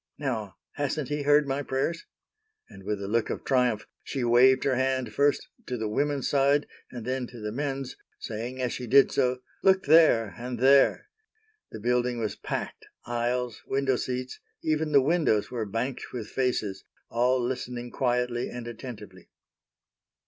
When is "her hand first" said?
4.63-5.47